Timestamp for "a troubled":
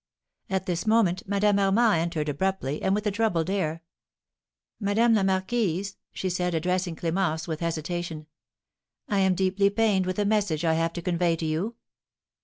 3.05-3.51